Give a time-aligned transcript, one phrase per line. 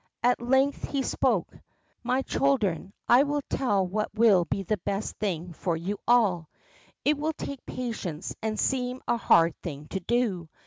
[0.23, 1.55] At length he spoke:
[2.01, 5.45] My children, I will tell what will be the best WHAT THE FROGS TAUGHT 83
[5.45, 6.47] thing for you aU.
[7.05, 10.49] It will take patience and seem a hard thing to do.